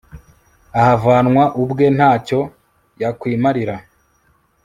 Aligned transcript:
ahavanwa 0.79 1.43
ubwe 1.63 1.85
nta 1.95 2.11
cyo 2.27 2.39
yakwimarira 3.01 3.75